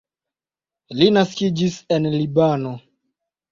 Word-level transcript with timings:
Li 1.01 1.09
naskiĝis 1.17 1.77
en 1.99 2.11
Libano. 2.17 2.75